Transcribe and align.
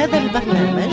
هذا 0.00 0.18
البرنامج 0.18 0.92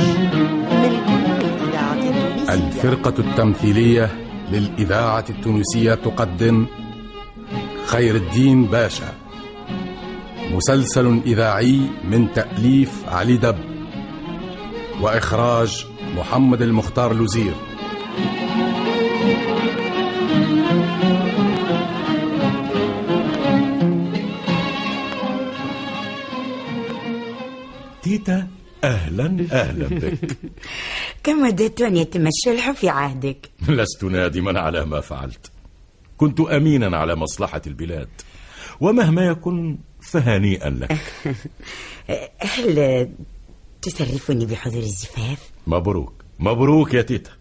ملك 0.83 1.07
للإذاعة 1.43 1.93
التونسية. 1.93 2.53
الفرقة 2.53 3.13
التمثيلية 3.19 4.09
للإذاعة 4.51 5.25
التونسية 5.29 5.93
تقدم 5.93 6.65
خير 7.85 8.15
الدين 8.15 8.65
باشا. 8.65 9.13
مسلسل 10.53 11.21
إذاعي 11.25 11.81
من 12.03 12.33
تأليف 12.33 13.09
علي 13.09 13.37
دب 13.37 13.55
وإخراج 15.01 15.85
محمد 16.17 16.61
المختار 16.61 17.13
لوزير. 17.13 17.53
تيتا 28.01 28.56
أهلا 28.83 29.47
أهلا 29.51 29.87
بك. 29.87 30.37
كم 31.23 31.45
وددت 31.47 31.81
أن 31.81 31.97
يتم 31.97 32.27
الشلح 32.27 32.71
في 32.71 32.89
عهدك؟ 32.89 33.49
لست 33.69 34.03
نادما 34.03 34.59
على 34.59 34.85
ما 34.85 35.01
فعلت. 35.01 35.51
كنت 36.17 36.39
أمينا 36.39 36.97
على 36.97 37.15
مصلحة 37.15 37.61
البلاد. 37.67 38.09
ومهما 38.81 39.25
يكن 39.25 39.77
فهنيئا 40.01 40.69
لك. 40.69 41.01
هل 42.55 43.09
تسرفني 43.81 44.45
بحضور 44.45 44.79
الزفاف؟ 44.83 45.49
مبروك. 45.67 46.13
مبروك 46.39 46.93
يا 46.93 47.01
تيتا. 47.01 47.31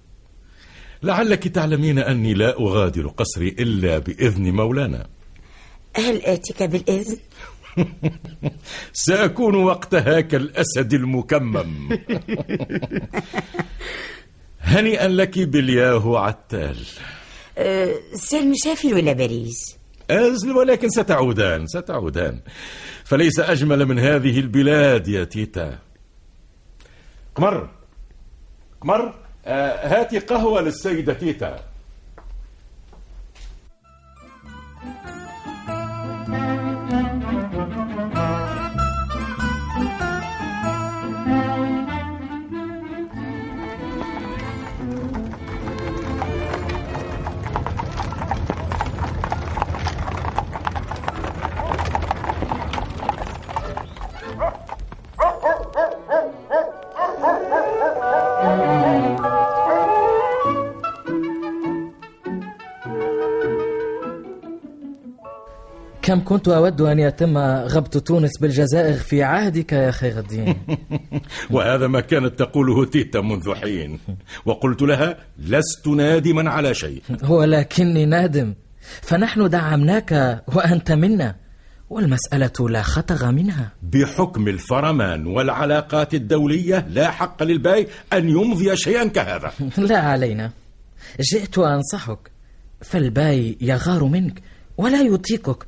لعلك 1.02 1.48
تعلمين 1.48 1.98
أني 1.98 2.34
لا 2.34 2.60
أغادر 2.60 3.08
قصري 3.08 3.48
إلا 3.48 3.98
بإذن 3.98 4.50
مولانا. 4.50 5.06
هل 5.96 6.22
آتيك 6.22 6.62
بالإذن؟ 6.62 7.16
سأكون 8.92 9.54
وقتها 9.54 10.20
كالأسد 10.20 10.92
المكمم. 10.92 11.88
هنيئا 14.60 15.08
لك 15.08 15.38
بالياهو 15.38 16.16
عتال. 16.16 16.76
أه، 17.58 17.94
سنسافر 18.14 18.88
إلى 18.88 19.14
باريس؟ 19.14 19.76
أزل 20.10 20.50
ولكن 20.56 20.88
ستعودان 20.88 21.66
ستعودان. 21.66 22.40
فليس 23.04 23.40
أجمل 23.40 23.86
من 23.86 23.98
هذه 23.98 24.38
البلاد 24.40 25.08
يا 25.08 25.24
تيتا. 25.24 25.78
قمر 27.34 27.70
قمر 28.80 29.14
آه 29.46 30.00
هاتي 30.00 30.18
قهوة 30.18 30.60
للسيدة 30.60 31.12
تيتا. 31.12 31.75
كم 66.06 66.24
كنت 66.24 66.48
أود 66.48 66.80
أن 66.80 66.98
يتم 66.98 67.38
غبط 67.38 67.98
تونس 67.98 68.38
بالجزائر 68.40 68.94
في 68.94 69.22
عهدك 69.22 69.72
يا 69.72 69.90
خير 69.90 70.18
الدين؟ 70.18 70.56
وهذا 71.50 71.86
ما 71.86 72.00
كانت 72.00 72.38
تقوله 72.38 72.84
تيتا 72.84 73.20
منذ 73.20 73.54
حين. 73.54 73.98
وقلت 74.44 74.82
لها 74.82 75.16
لست 75.38 75.88
نادما 75.88 76.50
على 76.50 76.74
شيء. 76.74 77.02
ولكني 77.28 78.06
نادم. 78.06 78.54
فنحن 79.02 79.48
دعمناك 79.48 80.42
وأنت 80.54 80.92
منا. 80.92 81.36
والمسألة 81.90 82.68
لا 82.68 82.82
خطر 82.82 83.32
منها. 83.32 83.72
بحكم 83.82 84.48
الفرمان 84.48 85.26
والعلاقات 85.26 86.14
الدولية 86.14 86.86
لا 86.90 87.10
حق 87.10 87.42
للباي 87.42 87.88
أن 88.12 88.28
يمضي 88.28 88.76
شيئا 88.76 89.04
كهذا. 89.04 89.52
لا 89.78 89.98
علينا. 89.98 90.50
جئت 91.20 91.58
أنصحك. 91.58 92.18
فالباي 92.80 93.56
يغار 93.60 94.04
منك 94.04 94.42
ولا 94.76 95.02
يطيقك. 95.02 95.66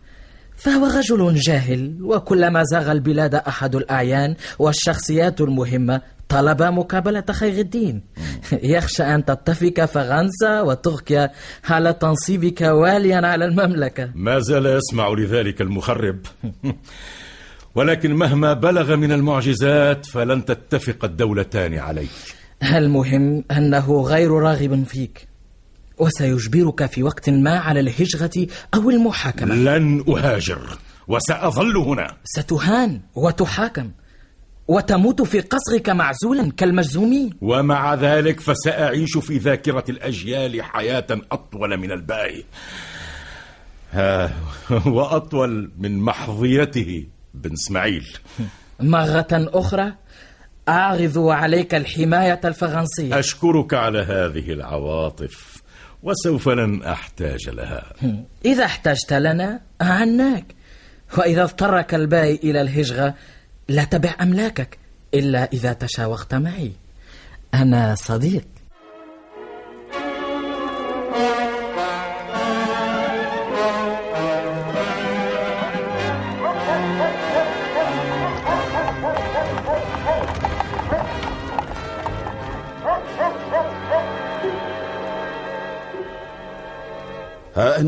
فهو 0.59 0.87
رجل 0.87 1.35
جاهل 1.35 1.99
وكلما 2.03 2.63
زاغ 2.65 2.93
البلاد 2.93 3.35
أحد 3.35 3.77
الأعيان 3.77 4.37
والشخصيات 4.59 5.41
المهمة 5.41 6.01
طلب 6.29 6.63
مقابلة 6.63 7.25
خير 7.31 7.61
الدين. 7.61 8.03
يخشى 8.53 9.03
أن 9.03 9.25
تتفق 9.25 9.85
فرنسا 9.85 10.61
وتركيا 10.61 11.31
على 11.65 11.93
تنصيبك 11.93 12.61
واليا 12.61 13.27
على 13.27 13.45
المملكة. 13.45 14.11
ما 14.15 14.39
زال 14.39 14.67
يسمع 14.67 15.09
لذلك 15.09 15.61
المخرب. 15.61 16.19
ولكن 17.75 18.15
مهما 18.15 18.53
بلغ 18.53 18.97
من 18.97 19.13
المعجزات 19.13 20.07
فلن 20.07 20.45
تتفق 20.45 21.05
الدولتان 21.05 21.75
عليك. 21.75 22.11
المهم 22.75 23.45
أنه 23.51 24.01
غير 24.01 24.31
راغب 24.31 24.85
فيك. 24.85 25.29
وسيجبرك 26.01 26.87
في 26.87 27.03
وقت 27.03 27.31
ما 27.31 27.59
على 27.59 27.81
الهجرة 27.81 28.47
أو 28.75 28.91
المحاكمة. 28.91 29.55
لن 29.55 30.05
أهاجر 30.09 30.79
وسأظل 31.09 31.77
هنا. 31.77 32.17
ستهان 32.25 33.01
وتحاكم 33.15 33.91
وتموت 34.69 35.23
في 35.23 35.41
قصرك 35.41 35.89
معزولا 35.89 36.53
كالمجزومين. 36.57 37.31
ومع 37.41 37.95
ذلك 37.95 38.41
فسأعيش 38.41 39.19
في 39.19 39.39
ذاكرة 39.39 39.85
الأجيال 39.89 40.63
حياة 40.63 41.07
أطول 41.33 41.77
من 41.77 41.93
الباقي. 41.93 42.43
وأطول 44.87 45.71
من 45.79 45.99
محظيته 45.99 47.07
بن 47.35 47.53
إسماعيل. 47.53 48.07
مرة 48.81 49.29
أخرى 49.33 49.93
أعرض 50.69 51.19
عليك 51.19 51.75
الحماية 51.75 52.41
الفرنسية. 52.45 53.19
أشكرك 53.19 53.75
على 53.75 53.99
هذه 53.99 54.53
العواطف. 54.53 55.63
وسوف 56.03 56.49
لن 56.49 56.83
أحتاج 56.83 57.49
لها. 57.49 57.93
إذا 58.45 58.65
احتجت 58.65 59.13
لنا 59.13 59.61
أعناك. 59.83 60.55
وإذا 61.19 61.43
اضطرك 61.43 61.95
الباي 61.95 62.35
إلى 62.35 62.61
الهجرة 62.61 63.15
لا 63.69 63.85
تبع 63.85 64.15
أملاكك 64.21 64.79
إلا 65.15 65.53
إذا 65.53 65.73
تشاورت 65.73 66.35
معي. 66.35 66.73
أنا 67.55 67.95
صديق. 67.95 68.58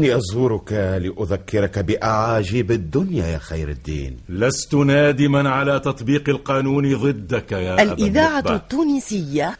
ها 0.00 0.04
أني 0.04 0.16
أزورك 0.16 0.72
لأذكرك 0.72 1.78
بأعاجيب 1.78 2.70
الدنيا 2.70 3.26
يا 3.26 3.38
خير 3.38 3.68
الدين. 3.68 4.16
لست 4.28 4.74
نادما 4.74 5.50
على 5.50 5.80
تطبيق 5.80 6.28
القانون 6.28 6.96
ضدك 6.96 7.52
يا 7.52 7.74
أبا 7.74 7.82
الإذاعة. 7.82 8.54
التونسية 8.54 9.58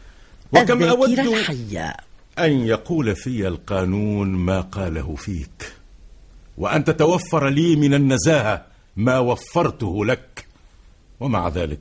وكم 0.53 0.83
أود 0.83 1.19
الحية. 1.19 1.97
أن 2.39 2.51
يقول 2.51 3.15
في 3.15 3.47
القانون 3.47 4.27
ما 4.27 4.61
قاله 4.61 5.15
فيك 5.15 5.73
وأن 6.57 6.83
تتوفر 6.83 7.49
لي 7.49 7.75
من 7.75 7.93
النزاهة 7.93 8.65
ما 8.95 9.19
وفرته 9.19 10.05
لك. 10.05 10.45
ومع 11.19 11.47
ذلك 11.47 11.79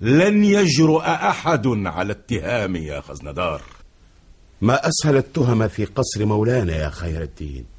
لن 0.00 0.44
يجرؤ 0.44 1.00
أحد 1.00 1.66
على 1.66 2.12
اتهامي 2.12 2.78
يا 2.78 3.00
خزندار. 3.00 3.62
ما 4.60 4.88
أسهل 4.88 5.16
التهم 5.16 5.68
في 5.68 5.84
قصر 5.84 6.24
مولانا 6.24 6.76
يا 6.76 6.90
خير 6.90 7.22
الدين. 7.22 7.75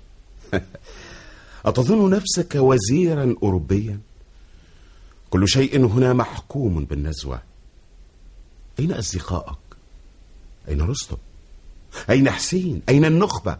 أتظن 1.65 2.09
نفسك 2.09 2.55
وزيرا 2.55 3.35
أوروبيا؟ 3.43 3.99
كل 5.29 5.47
شيء 5.49 5.85
هنا 5.85 6.13
محكوم 6.13 6.85
بالنزوة. 6.85 7.41
أين 8.79 8.91
أصدقائك؟ 8.91 9.57
أين 10.67 10.81
رستم؟ 10.81 11.17
أين 12.09 12.29
حسين؟ 12.29 12.81
أين 12.89 13.05
النخبة؟ 13.05 13.57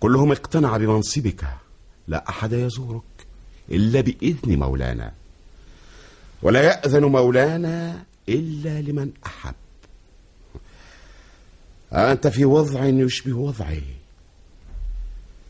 كلهم 0.00 0.32
اقتنع 0.32 0.76
بمنصبك. 0.76 1.48
لا 2.08 2.28
أحد 2.28 2.52
يزورك 2.52 3.02
إلا 3.70 4.00
بإذن 4.00 4.58
مولانا. 4.58 5.12
ولا 6.42 6.62
يأذن 6.62 7.04
مولانا 7.04 8.04
إلا 8.28 8.80
لمن 8.80 9.12
أحب. 9.26 9.54
أنت 11.92 12.26
في 12.26 12.44
وضع 12.44 12.84
يشبه 12.84 13.36
وضعي. 13.36 14.03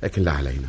لكن 0.05 0.23
لا 0.23 0.33
علينا. 0.33 0.69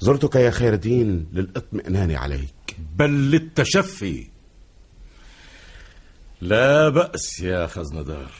زرتك 0.00 0.34
يا 0.34 0.50
خير 0.50 0.72
الدين 0.72 1.26
للاطمئنان 1.32 2.10
عليك. 2.10 2.76
بل 2.96 3.30
للتشفي. 3.30 4.26
لا 6.40 6.88
بأس 6.88 7.40
يا 7.40 7.66
خزندار. 7.66 8.30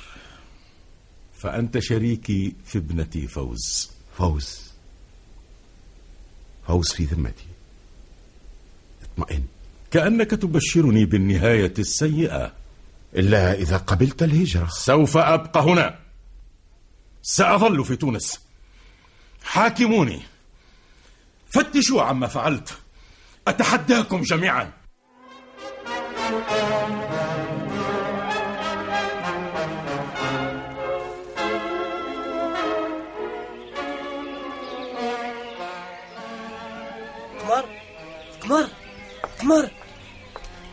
فأنت 1.39 1.79
شريكي 1.79 2.55
في 2.65 2.79
ابنتي 2.79 3.27
فوز. 3.27 3.91
فوز. 4.19 4.73
فوز 6.67 6.93
في 6.93 7.05
ذمتي. 7.05 7.47
اطمئن. 9.03 9.45
كأنك 9.91 10.31
تبشرني 10.31 11.05
بالنهاية 11.05 11.75
السيئة. 11.79 12.53
إلا 13.17 13.53
إذا 13.53 13.77
قبلت 13.77 14.23
الهجرة. 14.23 14.69
سوف 14.69 15.17
أبقى 15.17 15.61
هنا. 15.61 15.99
سأظل 17.23 17.85
في 17.85 17.97
تونس. 17.97 18.46
حاكموني. 19.47 20.23
فتشوا 21.51 22.03
عما 22.03 22.27
فعلت. 22.27 22.79
أتحداكم 23.49 24.23
جميعا. 24.23 24.73
قمر 37.41 37.65
قمر 38.41 38.69
قمر 39.41 39.71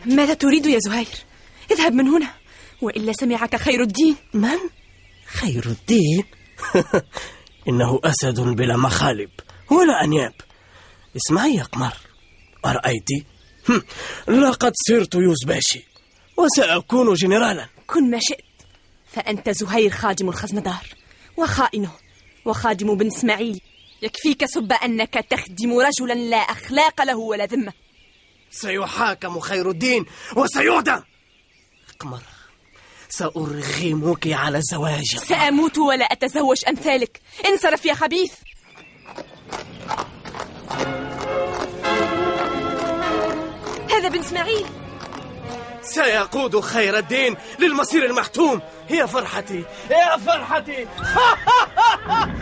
ماذا 0.06 0.34
تريد 0.34 0.66
يا 0.66 0.78
زهير؟ 0.86 1.06
اذهب 1.70 1.92
من 1.92 2.08
هنا 2.08 2.30
وإلا 2.82 3.12
سمعك 3.12 3.56
خير 3.56 3.82
الدين. 3.82 4.16
من؟ 4.34 4.58
خير 5.26 5.66
الدين؟ 5.66 6.24
إنه 7.68 8.00
أسد 8.04 8.40
بلا 8.40 8.76
مخالب. 8.76 9.30
ولا 9.70 10.04
أنياب. 10.04 10.34
اسمعي 11.16 11.54
يا 11.54 11.62
قمر 11.62 11.92
أرأيت 12.66 13.08
لقد 14.28 14.72
صرت 14.88 15.14
يوزباشي 15.14 15.84
وسأكون 16.36 17.14
جنرالا. 17.14 17.68
كن 17.86 18.10
ما 18.10 18.18
شئت. 18.20 18.44
فأنت 19.12 19.50
زهير 19.50 19.90
خادم 19.90 20.28
الخزندار 20.28 20.86
وخائنه. 21.36 21.90
وخادم 22.44 22.94
بن 22.94 23.06
إسماعيل. 23.06 23.60
يكفيك 24.02 24.44
سب 24.44 24.72
أنك 24.72 25.14
تخدم 25.30 25.78
رجلا 25.78 26.14
لا 26.14 26.36
أخلاق 26.36 27.02
له 27.02 27.16
ولا 27.16 27.44
ذمة. 27.44 27.72
سيحاكم 28.50 29.40
خير 29.40 29.70
الدين 29.70 30.06
وسيعدى. 30.36 30.96
قمر 32.00 32.22
سأرغمك 33.16 34.26
على 34.26 34.58
الزواج 34.58 35.16
سأموت 35.16 35.78
ولا 35.78 36.04
أتزوج 36.04 36.64
أمثالك. 36.68 37.20
انصرف 37.48 37.86
يا 37.86 37.94
خبيث. 37.94 38.32
هذا 43.90 44.08
بن 44.08 44.18
إسماعيل. 44.18 44.66
سيقود 45.82 46.60
خير 46.60 46.98
الدين 46.98 47.36
للمصير 47.58 48.04
المحتوم. 48.06 48.60
يا 48.90 49.06
فرحتي 49.06 49.64
يا 49.90 50.16
فرحتي. 50.16 50.86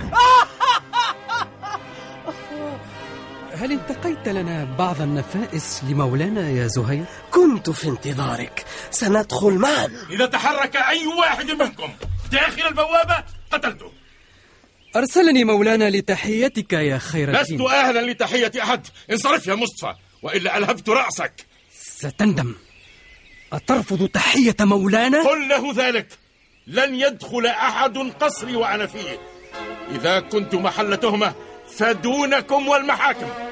هل 3.62 3.72
انتقيت 3.72 4.28
لنا 4.28 4.64
بعض 4.64 5.02
النفائس 5.02 5.84
لمولانا 5.84 6.50
يا 6.50 6.66
زهير؟ 6.66 7.04
كنت 7.30 7.70
في 7.70 7.88
انتظارك. 7.88 8.64
سندخل 8.90 9.52
معا. 9.52 9.88
إذا 10.10 10.26
تحرك 10.26 10.76
أي 10.76 11.06
واحد 11.06 11.50
منكم 11.50 11.90
داخل 12.32 12.62
البوابة 12.62 13.24
قتلته. 13.52 13.92
أرسلني 14.96 15.44
مولانا 15.44 15.90
لتحيتك 15.90 16.72
يا 16.72 16.98
خير 16.98 17.30
لست 17.30 17.50
الدين 17.50 17.66
أهلا 17.66 18.10
لتحية 18.10 18.52
أحد. 18.62 18.86
انصرف 19.10 19.46
يا 19.46 19.54
مصطفى 19.54 19.94
وإلا 20.22 20.58
ألهبت 20.58 20.88
رأسك. 20.88 21.46
ستندم. 21.82 22.54
أترفض 23.52 24.08
تحية 24.08 24.56
مولانا؟ 24.60 25.22
قل 25.22 25.48
له 25.48 25.72
ذلك. 25.76 26.08
لن 26.66 26.94
يدخل 26.94 27.46
أحد 27.46 27.98
قصري 27.98 28.56
وأنا 28.56 28.86
فيه. 28.86 29.18
إذا 29.90 30.20
كنت 30.20 30.54
محل 30.54 30.96
تهمة 30.96 31.34
فدونكم 31.76 32.68
والمحاكم. 32.68 33.51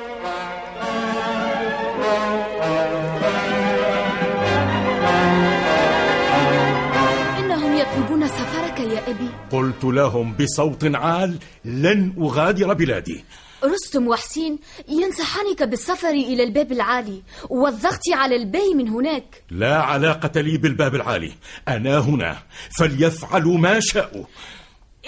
إنهم 7.38 7.78
يطلبون 7.78 8.28
سفرك 8.28 8.80
يا 8.80 9.10
أبي. 9.10 9.28
قلت 9.52 9.84
لهم 9.84 10.34
بصوت 10.34 10.94
عال 10.94 11.38
لن 11.64 12.14
أغادر 12.22 12.74
بلادي. 12.74 13.24
رستم 13.64 14.08
وحسين 14.08 14.58
ينصحانك 14.88 15.62
بالسفر 15.62 16.08
إلى 16.08 16.42
الباب 16.42 16.72
العالي 16.72 17.22
والضغط 17.50 18.00
على 18.12 18.36
البي 18.36 18.74
من 18.74 18.88
هناك. 18.88 19.42
لا 19.50 19.82
علاقة 19.82 20.40
لي 20.40 20.58
بالباب 20.58 20.94
العالي. 20.94 21.32
أنا 21.68 21.98
هنا 21.98 22.36
فليفعلوا 22.78 23.58
ما 23.58 23.80
شاءوا. 23.80 24.24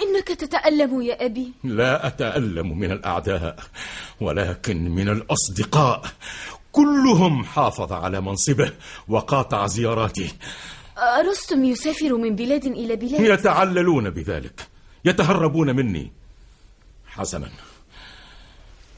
إنك 0.01 0.27
تتألم 0.27 1.01
يا 1.01 1.25
أبي. 1.25 1.51
لا 1.63 2.07
أتألم 2.07 2.79
من 2.79 2.91
الأعداء 2.91 3.55
ولكن 4.21 4.91
من 4.91 5.09
الأصدقاء. 5.09 6.01
كلهم 6.73 7.43
حافظ 7.43 7.93
على 7.93 8.21
منصبه 8.21 8.71
وقاطع 9.07 9.67
زياراتي 9.67 10.33
آه، 10.97 11.21
رستم 11.21 11.65
يسافر 11.65 12.17
من 12.17 12.35
بلاد 12.35 12.65
إلى 12.65 12.95
بلاد؟ 12.95 13.21
يتعللون 13.21 14.09
بذلك. 14.09 14.67
يتهربون 15.05 15.75
مني. 15.75 16.11
حسنا. 17.07 17.49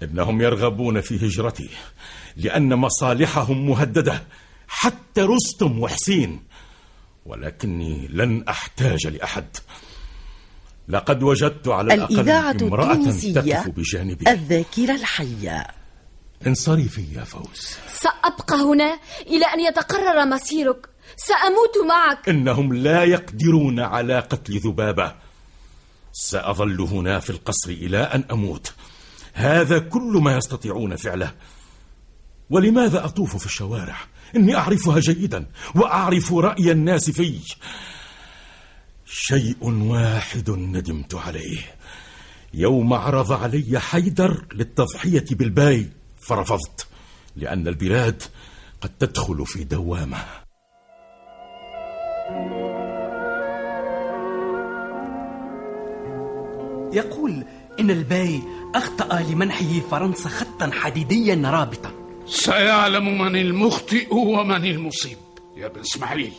إنهم 0.04 0.42
يرغبون 0.42 1.02
في 1.02 1.28
هجرتي 1.28 1.70
لأن 2.38 2.76
مصالحهم 2.76 3.70
مهددة 3.70 4.24
حتى 4.68 5.22
رستم 5.22 5.80
وحسين. 5.80 6.44
ولكني 7.26 8.08
لن 8.08 8.44
أحتاج 8.50 9.08
لأحد. 9.08 9.48
لقد 10.88 11.24
وجدت 11.24 11.68
على 11.68 11.94
الأقل 11.94 12.30
امرأة 12.64 12.94
تقف 13.34 13.68
بجانبي. 13.68 14.32
الذاكرة 14.32 14.96
الحية. 14.96 15.68
انصرفي 16.48 17.06
يا 17.14 17.24
فوز. 17.24 17.78
سأبقى 17.94 18.56
هنا 18.56 19.00
إلى 19.28 19.46
أن 19.46 19.60
يتقرر 19.60 20.26
مصيرك 20.26 20.90
سأموت 21.18 21.88
معك. 21.90 22.30
إنهم 22.30 22.74
لا 22.74 23.04
يقدرون 23.04 23.80
على 23.80 24.20
قتل 24.20 24.60
ذبابة. 24.60 25.16
سأظل 26.14 26.82
هنا 26.82 27.20
في 27.20 27.30
القصر 27.30 27.70
إلى 27.70 27.98
أن 27.98 28.24
أموت. 28.32 28.74
هذا 29.34 29.80
كل 29.80 30.20
ما 30.24 30.38
يستطيعون 30.38 30.96
فعله. 30.96 31.34
ولماذا 32.50 33.06
أطوف 33.06 33.38
في 33.38 33.46
الشوارع؟ 33.46 33.98
إني 34.36 34.56
أعرفها 34.56 35.00
جيدا 35.00 35.46
وأعرف 35.76 36.34
رأي 36.34 36.72
الناس 36.72 37.10
في. 37.10 37.40
شيء 39.06 39.58
واحد 39.64 40.50
ندمت 40.50 41.16
عليه. 41.16 41.58
يوم 42.54 42.94
عرض 42.94 43.32
علي 43.32 43.80
حيدر 43.80 44.46
للتضحية 44.54 45.26
بالباي. 45.32 45.90
فرفضت 46.26 46.88
لأن 47.36 47.68
البلاد 47.68 48.24
قد 48.82 48.90
تدخل 49.00 49.46
في 49.46 49.64
دوامة. 49.64 50.18
يقول 56.94 57.46
إن 57.80 57.92
الباي 57.92 58.42
أخطأ 58.76 59.20
لمنحه 59.20 59.80
فرنسا 59.92 60.30
خطا 60.30 60.72
حديديا 60.74 61.42
رابطا. 61.46 61.92
سيعلم 62.28 63.22
من 63.22 63.36
المخطئ 63.36 64.14
ومن 64.14 64.66
المصيب. 64.66 65.18
يا 65.58 65.66
ابن 65.66 65.80
إسماعيل 65.80 66.34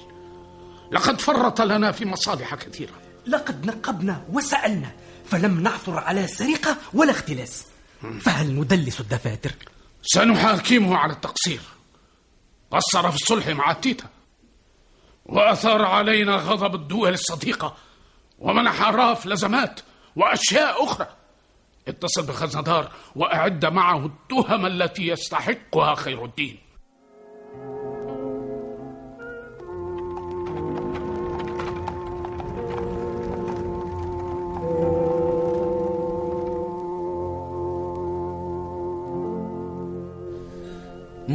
لقد 0.92 1.20
فرط 1.20 1.60
لنا 1.60 1.92
في 1.92 2.04
مصالح 2.04 2.54
كثيرة. 2.54 2.94
لقد 3.26 3.66
نقبنا 3.66 4.24
وسألنا 4.32 4.90
فلم 5.24 5.60
نعثر 5.60 5.98
على 5.98 6.26
سرقة 6.26 6.76
ولا 6.94 7.10
اختلاس. 7.10 7.64
فهل 8.20 8.60
ندلس 8.60 9.00
الدفاتر؟ 9.00 9.52
سنحاكمه 10.06 10.96
على 10.96 11.12
التقصير. 11.12 11.60
قصر 12.70 13.10
في 13.10 13.16
الصلح 13.16 13.48
مع 13.48 13.70
التيتا 13.70 14.08
وأثار 15.26 15.84
علينا 15.84 16.36
غضب 16.36 16.74
الدول 16.74 17.12
الصديقة 17.12 17.76
ومنح 18.38 18.82
راف 18.82 19.26
لزمات 19.26 19.80
وأشياء 20.16 20.84
أخرى. 20.84 21.06
اتصل 21.88 22.26
بخزندار 22.26 22.92
وأعد 23.16 23.66
معه 23.66 24.06
التهم 24.06 24.66
التي 24.66 25.02
يستحقها 25.08 25.94
خير 25.94 26.24
الدين. 26.24 26.58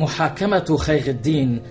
محاكمة 0.01 0.77
خير 0.79 1.07
الدين 1.07 1.61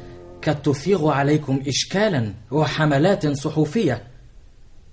قد 0.46 0.62
تثير 0.62 1.08
عليكم 1.08 1.62
إشكالا 1.66 2.34
وحملات 2.50 3.26
صحفية. 3.26 4.06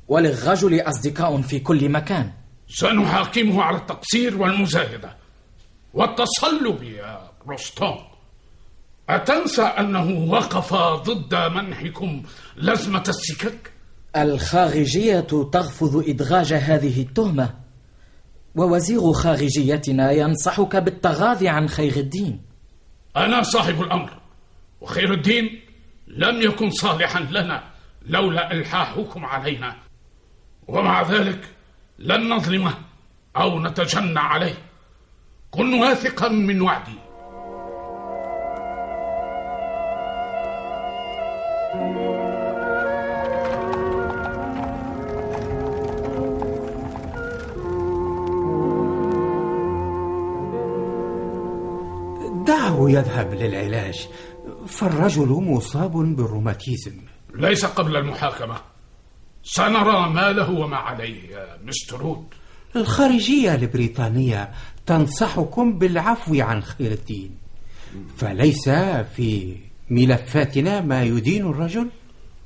وللرجل 0.08 0.82
أصدقاء 0.82 1.42
في 1.42 1.60
كل 1.60 1.90
مكان. 1.90 2.32
سنحاكمه 2.70 3.64
على 3.64 3.78
التقصير 3.78 4.42
والمزايدة. 4.42 5.16
والتصلب 5.94 6.84
يا 6.84 7.20
رستم. 7.50 7.96
أتنسى 9.10 9.62
أنه 9.62 10.32
وقف 10.32 10.74
ضد 11.10 11.36
منحكم 11.36 12.24
لزمة 12.58 13.04
السكك؟ 13.08 13.72
الخارجية 14.18 15.20
ترفض 15.20 16.04
إدراج 16.08 16.54
هذه 16.54 17.02
التهمة 17.02 17.54
ووزير 18.56 19.14
خارجيتنا 19.14 20.12
ينصحك 20.12 20.76
بالتغاضي 20.76 21.48
عن 21.50 21.68
خير 21.68 21.96
الدين. 21.98 22.47
أنا 23.18 23.42
صاحب 23.42 23.82
الأمر 23.82 24.10
وخير 24.82 25.14
الدين 25.14 25.62
لم 26.08 26.42
يكن 26.42 26.70
صالحا 26.70 27.20
لنا 27.20 27.64
لولا 28.02 28.52
إلحاحكم 28.52 29.26
علينا 29.26 29.76
ومع 30.68 31.02
ذلك 31.02 31.56
لن 32.00 32.30
نظلمه 32.30 32.74
أو 33.38 33.60
نتجنى 33.60 34.20
عليه. 34.20 34.56
كن 35.52 35.74
واثقا 35.74 36.30
من 36.30 36.62
وعدي. 36.62 37.07
يذهب 52.90 53.34
للعلاج 53.34 54.08
فالرجل 54.68 55.28
مصاب 55.28 55.92
بالروماتيزم. 55.92 56.98
ليس 57.36 57.66
قبل 57.66 57.96
المحاكمة. 57.96 58.56
سنرى 59.44 60.10
ما 60.10 60.32
له 60.32 60.52
وما 60.52 60.78
عليه 60.78 61.30
يا 61.30 61.58
مستر 61.64 62.00
رود. 62.00 62.26
الخارجية 62.76 63.56
البريطانية 63.56 64.52
تنصحكم 64.86 65.78
بالعفو 65.80 66.42
عن 66.42 66.64
خير 66.64 66.92
الدين 66.92 67.38
فليس 68.18 68.70
في 69.16 69.56
ملفاتنا 69.90 70.82
ما 70.82 71.04
يدين 71.04 71.46
الرجل؟ 71.46 71.90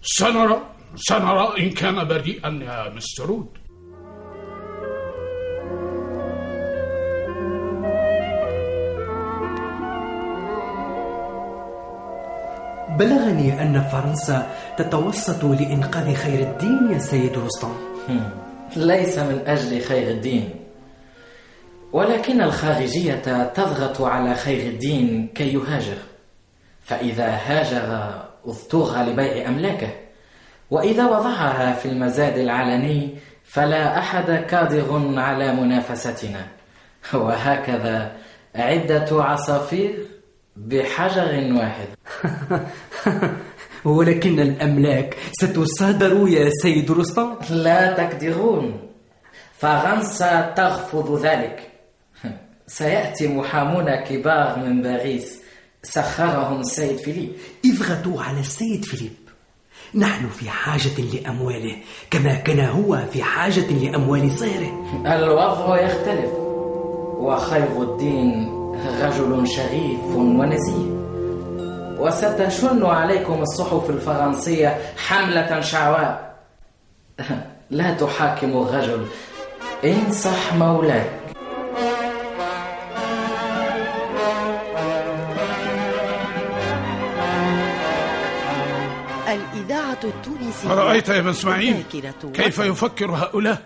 سنرى 0.01 0.62
سنرى 0.95 1.53
إن 1.60 1.69
كان 1.69 2.07
بريئا 2.07 2.50
يا 2.50 2.93
مستر 2.95 3.25
رود. 3.25 3.60
بلغني 12.98 13.62
أن 13.62 13.81
فرنسا 13.81 14.48
تتوسط 14.77 15.43
لإنقاذ 15.43 16.13
خير 16.15 16.50
الدين 16.50 16.91
يا 16.91 16.98
سيد 16.98 17.38
رستم. 17.38 17.75
ليس 18.75 19.19
من 19.19 19.41
أجل 19.48 19.81
خير 19.81 20.12
الدين. 20.12 20.50
ولكن 21.93 22.41
الخارجية 22.41 23.43
تضغط 23.43 24.01
على 24.01 24.36
خير 24.36 24.69
الدين 24.69 25.27
كي 25.36 25.53
يهاجر. 25.53 25.98
فإذا 26.81 27.29
هاجر 27.29 28.13
اضطر 28.45 29.03
لبيع 29.03 29.48
أملاكه. 29.48 29.89
وإذا 30.71 31.05
وضعها 31.05 31.74
في 31.74 31.86
المزاد 31.86 32.38
العلني 32.38 33.17
فلا 33.43 34.00
أحد 34.00 34.29
قادر 34.29 35.19
على 35.19 35.53
منافستنا. 35.53 36.48
وهكذا 37.13 38.12
عدة 38.55 39.24
عصافير 39.24 40.07
بحجر 40.55 41.53
واحد. 41.53 41.88
ولكن 43.85 44.39
الأملاك 44.39 45.17
ستصادر 45.31 46.27
يا 46.27 46.49
سيد 46.49 46.91
رستم؟ 46.91 47.35
لا 47.49 47.93
تقدرون. 47.93 48.79
فرنسا 49.57 50.53
ترفض 50.57 51.25
ذلك. 51.25 51.71
سيأتي 52.67 53.27
محامون 53.27 53.95
كبار 53.95 54.59
من 54.59 54.81
باريس. 54.81 55.41
سخرهم 55.83 56.59
السيد 56.59 56.97
فيليب. 56.97 57.31
إضغطوا 57.65 58.21
على 58.21 58.39
السيد 58.39 58.85
فيليب. 58.85 59.13
نحن 59.95 60.29
في 60.29 60.49
حاجة 60.49 61.01
لأمواله 61.13 61.75
كما 62.11 62.35
كان 62.35 62.59
هو 62.59 63.05
في 63.13 63.23
حاجة 63.23 63.71
لأموال 63.71 64.39
صهره 64.39 64.71
الوضع 65.15 65.81
يختلف. 65.81 66.31
وخير 67.19 67.81
الدين 67.81 68.49
رجل 69.01 69.47
شريف 69.47 69.99
ونزيه. 70.15 71.10
وستشن 72.01 72.86
عليكم 72.86 73.41
الصحف 73.41 73.89
الفرنسية 73.89 74.81
حملة 74.98 75.62
شعواء 75.62 76.36
لا 77.70 77.93
تحاكم 77.93 78.50
الرجل. 78.50 79.08
انصح 79.86 80.53
مولاك 80.53 81.12
الإذاعة 89.27 90.00
التونسية 90.03 90.72
أرأيت 90.72 91.10
يا 91.10 91.20
ابن 91.20 91.29
إسماعيل؟ 91.29 91.84
كيف 92.34 92.60
يفكر 92.60 93.12
هؤلاء؟ 93.12 93.62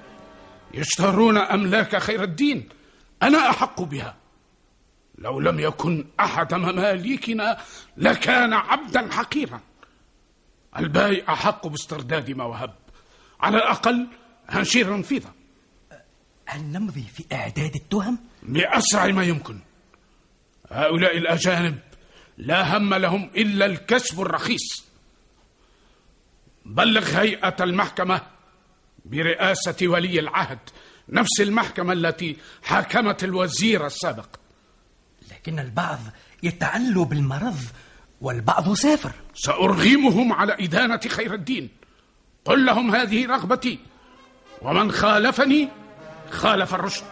يشترون 0.73 1.37
أملاك 1.37 1.97
خير 1.97 2.23
الدين. 2.23 2.69
أنا 3.23 3.49
أحق 3.49 3.81
بها. 3.81 4.24
لو 5.17 5.39
لم 5.39 5.59
يكن 5.59 6.05
أحد 6.19 6.53
مماليكنا 6.53 7.57
لكان 7.97 8.53
عبدا 8.53 9.11
حقيرا. 9.11 9.61
الباي 10.77 11.23
أحق 11.29 11.67
باسترداد 11.67 12.31
ما 12.31 12.43
وهب 12.43 12.73
على 13.39 13.57
الأقل 13.57 14.07
هنشير 14.49 14.97
النفيضة 14.97 15.33
هل 16.45 16.61
نمضي 16.63 17.01
في 17.03 17.25
إعداد 17.35 17.75
التهم؟ 17.75 18.19
بأسرع 18.43 19.05
ما 19.07 19.23
يمكن. 19.23 19.59
هؤلاء 20.71 21.17
الأجانب 21.17 21.79
لا 22.37 22.77
هم 22.77 22.93
لهم 22.93 23.29
إلا 23.35 23.65
الكسب 23.65 24.21
الرخيص. 24.21 24.85
بلغ 26.65 27.19
هيئة 27.19 27.55
المحكمة 27.63 28.21
برئاسة 29.05 29.75
ولي 29.87 30.19
العهد 30.19 30.59
نفس 31.09 31.41
المحكمة 31.41 31.93
التي 31.93 32.37
حاكمت 32.63 33.23
الوزير 33.23 33.85
السابق. 33.85 34.27
لكن 35.31 35.59
البعض 35.59 35.99
يتعلوا 36.43 37.05
بالمرض 37.05 37.57
والبعض 38.21 38.73
سافر. 38.73 39.11
سأرغمهم 39.35 40.33
على 40.33 40.53
إدانة 40.59 40.99
خير 41.07 41.33
الدين. 41.33 41.69
قل 42.45 42.65
لهم 42.65 42.95
هذه 42.95 43.27
رغبتي. 43.27 43.79
ومن 44.61 44.91
خالفني 44.91 45.69
خالف 46.31 46.75
الرشد. 46.75 47.05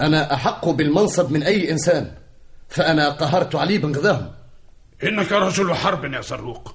أنا 0.00 0.34
أحق 0.34 0.68
بالمنصب 0.68 1.32
من 1.32 1.42
أي 1.42 1.70
إنسان 1.70 2.12
فأنا 2.68 3.10
قهرت 3.10 3.54
علي 3.56 3.78
بن 3.78 3.96
غذاهم 3.96 4.39
إنك 5.04 5.32
رجل 5.32 5.74
حرب 5.74 6.04
يا 6.04 6.20
زروق 6.20 6.74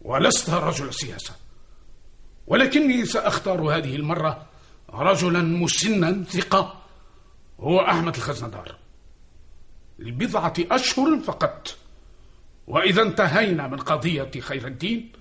ولست 0.00 0.50
رجل 0.50 0.94
سياسة. 0.94 1.34
ولكني 2.46 3.04
سأختار 3.04 3.60
هذه 3.60 3.96
المرة 3.96 4.46
رجلا 4.90 5.42
مسنا 5.42 6.24
ثقة 6.24 6.82
هو 7.60 7.80
أحمد 7.80 8.16
الخزندار 8.16 8.76
لبضعة 9.98 10.54
أشهر 10.58 11.18
فقط. 11.18 11.76
وإذا 12.66 13.02
انتهينا 13.02 13.68
من 13.68 13.76
قضية 13.76 14.30
خير 14.40 14.66
الدين 14.66 15.12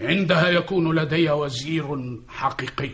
عندها 0.00 0.48
يكون 0.48 0.94
لدي 0.94 1.30
وزير 1.30 2.18
حقيقي. 2.28 2.90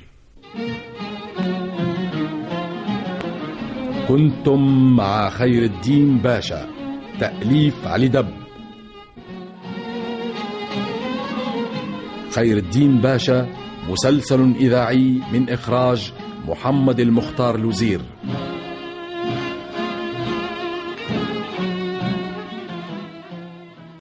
كنتم 4.09 4.97
مع 4.97 5.31
خير 5.31 5.65
الدين 5.65 6.19
باشا 6.19 6.69
تأليف 7.21 7.87
علي 7.87 8.09
دب. 8.09 8.50
خير 12.31 12.57
الدين 12.57 13.01
باشا 13.01 13.49
مسلسل 13.89 14.55
إذاعي 14.61 15.21
من 15.33 15.51
إخراج 15.51 16.13
محمد 16.49 17.01
المختار 17.01 17.57
لوزير. 17.59 18.01